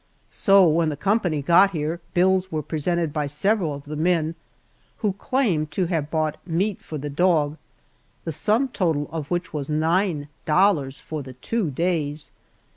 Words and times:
So, 0.27 0.67
when 0.67 0.89
the 0.89 0.97
company 0.97 1.43
got 1.43 1.73
here, 1.73 2.01
bills 2.15 2.51
were 2.51 2.63
presented 2.63 3.13
by 3.13 3.27
several 3.27 3.75
of 3.75 3.83
the 3.83 3.95
men, 3.95 4.33
who 5.05 5.13
claimed 5.13 5.69
to 5.73 5.85
have 5.85 6.09
bought 6.09 6.37
meat 6.43 6.81
for 6.81 6.97
the 6.97 7.07
dog, 7.07 7.55
the 8.23 8.31
sum 8.31 8.69
total 8.69 9.07
of 9.11 9.29
which 9.29 9.53
was 9.53 9.69
nine 9.69 10.27
dollars 10.43 10.99
for 10.99 11.21
the 11.21 11.33
two 11.33 11.69
days! 11.69 12.31